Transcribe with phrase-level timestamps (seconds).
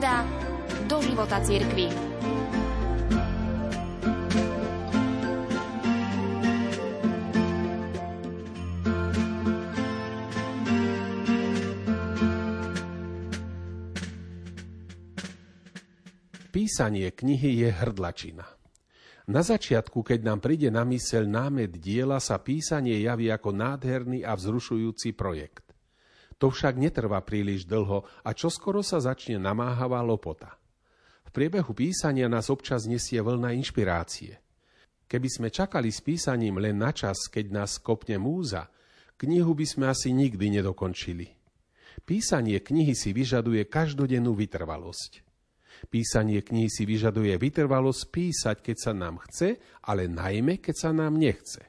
[0.00, 0.24] sonda
[0.88, 1.92] do života cirkvi.
[16.50, 18.48] Písanie knihy je hrdlačina.
[19.28, 24.32] Na začiatku, keď nám príde na myseľ námet diela, sa písanie javí ako nádherný a
[24.32, 25.69] vzrušujúci projekt.
[26.40, 30.56] To však netrvá príliš dlho a čoskoro sa začne namáhavá lopota.
[31.28, 34.40] V priebehu písania nás občas nesie vlna inšpirácie.
[35.04, 38.72] Keby sme čakali s písaním len na čas, keď nás kopne múza,
[39.20, 41.28] knihu by sme asi nikdy nedokončili.
[42.08, 45.20] Písanie knihy si vyžaduje každodennú vytrvalosť.
[45.92, 51.20] Písanie knihy si vyžaduje vytrvalosť písať, keď sa nám chce, ale najmä, keď sa nám
[51.20, 51.68] nechce.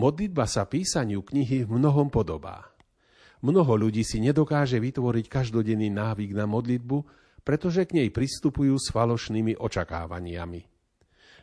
[0.00, 2.71] Modlitba sa písaniu knihy v mnohom podobá.
[3.42, 7.02] Mnoho ľudí si nedokáže vytvoriť každodenný návyk na modlitbu,
[7.42, 10.62] pretože k nej pristupujú s falošnými očakávaniami.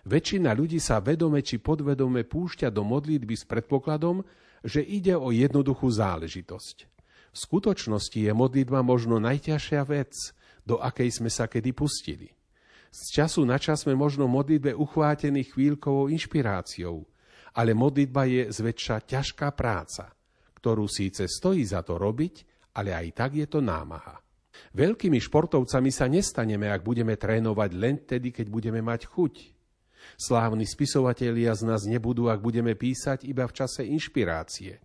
[0.08, 4.24] Väčšina ľudí sa vedome či podvedome púšťa do modlitby s predpokladom,
[4.64, 6.88] že ide o jednoduchú záležitosť.
[7.36, 10.16] V skutočnosti je modlitba možno najťažšia vec,
[10.64, 12.32] do akej sme sa kedy pustili.
[12.96, 17.04] Z času na čas sme možno modlitbe uchvátení chvíľkovou inšpiráciou,
[17.60, 20.16] ale modlitba je zväčša ťažká práca–
[20.60, 22.36] ktorú síce stojí za to robiť,
[22.76, 24.20] ale aj tak je to námaha.
[24.76, 29.34] Veľkými športovcami sa nestaneme, ak budeme trénovať len tedy, keď budeme mať chuť.
[30.20, 34.84] Slávni spisovatelia z nás nebudú, ak budeme písať iba v čase inšpirácie.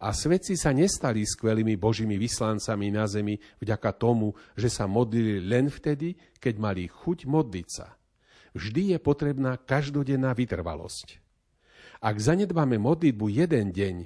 [0.00, 5.72] A svetci sa nestali skvelými božími vyslancami na zemi vďaka tomu, že sa modlili len
[5.72, 7.96] vtedy, keď mali chuť modliť sa.
[8.52, 11.20] Vždy je potrebná každodenná vytrvalosť.
[12.00, 13.96] Ak zanedbáme modlitbu jeden deň,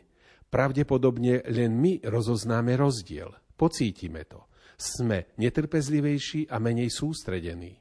[0.53, 4.47] Pravdepodobne len my rozoznáme rozdiel, pocítime to.
[4.75, 7.79] Sme netrpezlivejší a menej sústredení.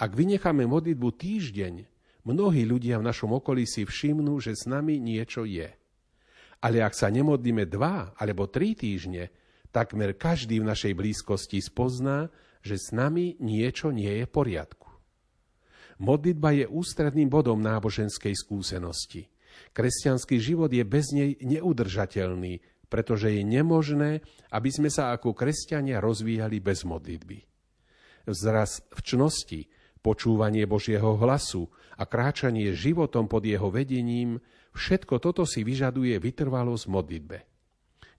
[0.00, 1.74] Ak vynecháme modlitbu týždeň,
[2.24, 5.68] mnohí ľudia v našom okolí si všimnú, že s nami niečo je.
[6.64, 9.30] Ale ak sa nemodlíme dva alebo tri týždne,
[9.70, 12.32] takmer každý v našej blízkosti spozná,
[12.64, 14.88] že s nami niečo nie je v poriadku.
[15.98, 19.26] Modlitba je ústredným bodom náboženskej skúsenosti–
[19.72, 26.58] Kresťanský život je bez nej neudržateľný, pretože je nemožné, aby sme sa ako kresťania rozvíjali
[26.58, 27.38] bez modlitby.
[28.28, 29.60] Vzraz v čnosti,
[30.00, 31.68] počúvanie Božieho hlasu
[32.00, 34.40] a kráčanie životom pod jeho vedením,
[34.72, 37.38] všetko toto si vyžaduje vytrvalosť modlitbe.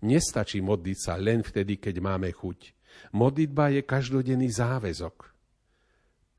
[0.06, 2.78] Nestačí modliť sa len vtedy, keď máme chuť.
[3.16, 5.16] Modlitba je každodenný záväzok.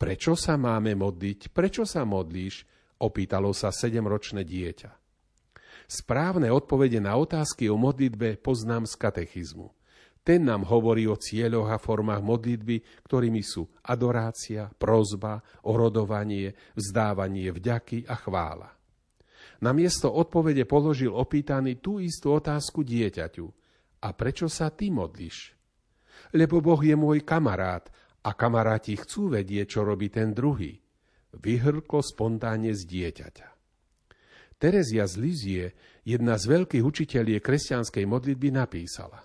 [0.00, 1.52] Prečo sa máme modliť?
[1.52, 2.64] Prečo sa modlíš?
[3.00, 4.92] Opýtalo sa sedemročné dieťa.
[5.88, 9.72] Správne odpovede na otázky o modlitbe poznám z katechizmu.
[10.20, 18.04] Ten nám hovorí o cieľoch a formách modlitby, ktorými sú adorácia, prozba, orodovanie, vzdávanie vďaky
[18.04, 18.68] a chvála.
[19.64, 23.48] Na miesto odpovede položil opýtaný tú istú otázku dieťaťu.
[24.04, 25.56] A prečo sa ty modlíš?
[26.36, 27.88] Lebo Boh je môj kamarát
[28.20, 30.76] a kamaráti chcú vedieť, čo robí ten druhý
[31.34, 33.48] vyhrklo spontánne z dieťaťa.
[34.60, 35.64] Terezia z Lizie,
[36.04, 39.24] jedna z veľkých učiteľie kresťanskej modlitby, napísala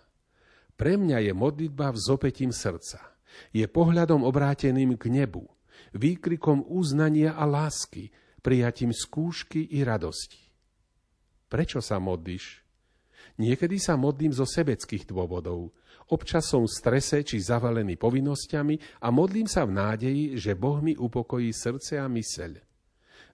[0.76, 3.20] Pre mňa je modlitba vzopetím srdca.
[3.52, 5.44] Je pohľadom obráteným k nebu,
[5.92, 10.40] výkrikom uznania a lásky, prijatím skúšky i radosti.
[11.52, 12.65] Prečo sa modlíš?
[13.42, 15.70] Niekedy sa modlím zo sebeckých dôvodov–
[16.06, 20.94] Občas som v strese či zavalený povinnosťami a modlím sa v nádeji, že Boh mi
[20.94, 22.62] upokojí srdce a myseľ.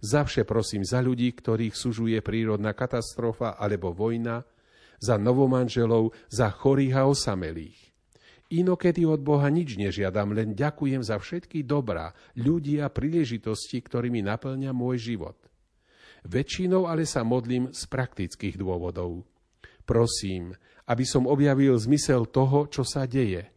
[0.02, 4.48] Zavše prosím za ľudí, ktorých sužuje prírodná katastrofa alebo vojna,
[5.04, 7.92] za novomanželov, za chorých a osamelých.
[8.52, 14.72] Inokedy od Boha nič nežiadam, len ďakujem za všetky dobrá, ľudí a príležitosti, ktorými naplňa
[14.72, 15.38] môj život.
[16.24, 19.31] Väčšinou ale sa modlím z praktických dôvodov.
[19.86, 20.54] Prosím,
[20.92, 23.48] aby som objavil zmysel toho, čo sa deje.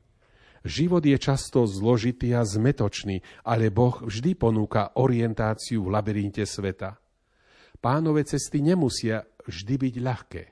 [0.64, 6.96] Život je často zložitý a zmetočný, ale Boh vždy ponúka orientáciu v labyrinte sveta.
[7.84, 10.42] Pánové cesty nemusia vždy byť ľahké.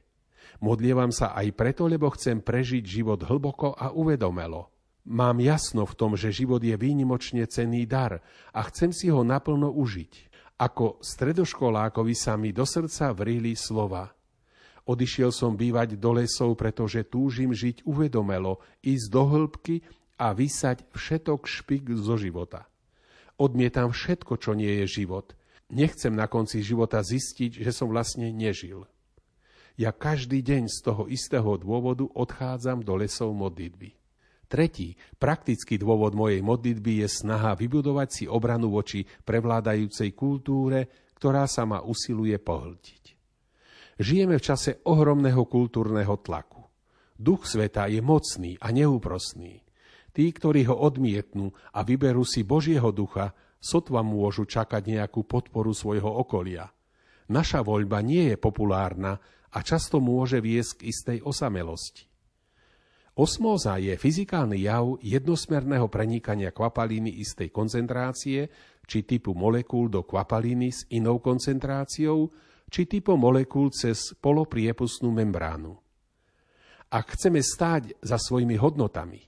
[0.60, 4.68] Modlievam sa aj preto, lebo chcem prežiť život hlboko a uvedomelo.
[5.08, 8.20] Mám jasno v tom, že život je výnimočne cenný dar
[8.52, 10.30] a chcem si ho naplno užiť.
[10.60, 14.12] Ako stredoškolákovi sa mi do srdca vrili slova–
[14.82, 19.76] Odišiel som bývať do lesov, pretože túžim žiť uvedomelo, ísť do hĺbky
[20.18, 22.66] a vysať všetok špik zo života.
[23.38, 25.38] Odmietam všetko, čo nie je život.
[25.70, 28.84] Nechcem na konci života zistiť, že som vlastne nežil.
[29.78, 33.96] Ja každý deň z toho istého dôvodu odchádzam do lesov modlitby.
[34.52, 41.64] Tretí, praktický dôvod mojej modlitby je snaha vybudovať si obranu voči prevládajúcej kultúre, ktorá sa
[41.64, 43.11] ma usiluje pohltiť.
[44.02, 46.66] Žijeme v čase ohromného kultúrneho tlaku.
[47.14, 49.62] Duch sveta je mocný a neúprosný.
[50.10, 53.30] Tí, ktorí ho odmietnú a vyberú si Božieho ducha,
[53.62, 56.66] sotva môžu čakať nejakú podporu svojho okolia.
[57.30, 59.22] Naša voľba nie je populárna
[59.54, 62.10] a často môže viesť k istej osamelosti.
[63.14, 68.50] Osmóza je fyzikálny jav jednosmerného prenikania kvapalíny istej koncentrácie
[68.82, 72.34] či typu molekúl do kvapalíny s inou koncentráciou,
[72.72, 75.76] či typu molekúl cez polopriepustnú membránu.
[76.88, 79.20] Ak chceme stáť za svojimi hodnotami,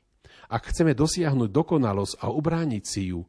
[0.49, 3.21] ak chceme dosiahnuť dokonalosť a ubrániť si ju,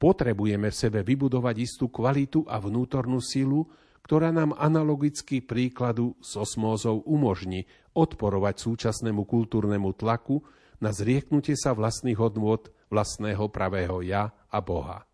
[0.00, 3.68] potrebujeme v sebe vybudovať istú kvalitu a vnútornú silu,
[4.00, 10.40] ktorá nám analogicky príkladu s osmózou umožní odporovať súčasnému kultúrnemu tlaku
[10.80, 15.04] na zrieknutie sa vlastných hodnôt vlastného pravého ja a Boha.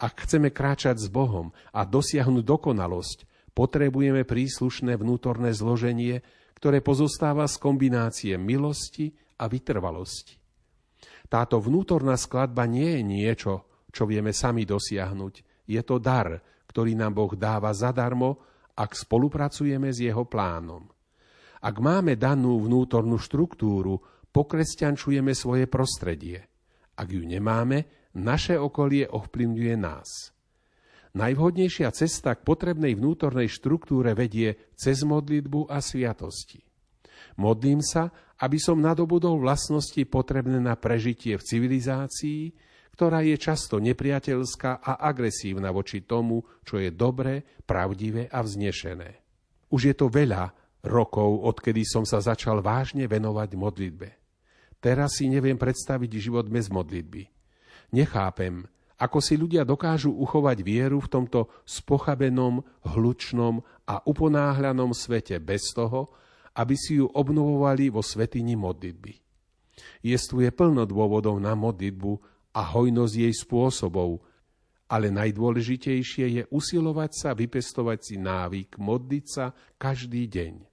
[0.00, 6.22] Ak chceme kráčať s Bohom a dosiahnuť dokonalosť, potrebujeme príslušné vnútorné zloženie,
[6.56, 10.36] ktoré pozostáva z kombinácie milosti a vytrvalosti.
[11.30, 13.52] Táto vnútorná skladba nie je niečo,
[13.94, 15.66] čo vieme sami dosiahnuť.
[15.70, 18.42] Je to dar, ktorý nám Boh dáva zadarmo,
[18.74, 20.90] ak spolupracujeme s jeho plánom.
[21.60, 24.00] Ak máme danú vnútornú štruktúru,
[24.32, 26.48] pokresťančujeme svoje prostredie.
[26.96, 30.34] Ak ju nemáme, naše okolie ovplyvňuje nás.
[31.10, 36.62] Najvhodnejšia cesta k potrebnej vnútornej štruktúre vedie cez modlitbu a sviatosti.
[37.34, 42.40] Modlím sa, aby som nadobudol vlastnosti potrebné na prežitie v civilizácii,
[42.94, 49.10] ktorá je často nepriateľská a agresívna voči tomu, čo je dobré, pravdivé a vznešené.
[49.72, 50.52] Už je to veľa
[50.84, 54.08] rokov, odkedy som sa začal vážne venovať modlitbe.
[54.80, 57.28] Teraz si neviem predstaviť život bez modlitby.
[57.92, 58.64] Nechápem,
[59.00, 66.12] ako si ľudia dokážu uchovať vieru v tomto spochabenom, hlučnom a uponáhľanom svete bez toho,
[66.52, 69.16] aby si ju obnovovali vo svetini modlitby.
[70.04, 72.12] Jestuje plno dôvodov na modlitbu
[72.52, 74.20] a hojnosť jej spôsobov,
[74.90, 80.69] ale najdôležitejšie je usilovať sa vypestovať si návyk modliť sa každý deň.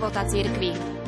[0.00, 0.99] Života cirkvi.